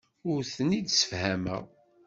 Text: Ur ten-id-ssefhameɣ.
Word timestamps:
Ur 0.31 0.39
ten-id-ssefhameɣ. 0.53 1.63